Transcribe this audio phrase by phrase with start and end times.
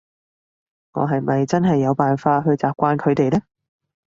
[0.93, 3.39] 我係咪真係有辦法去習慣佢哋呢？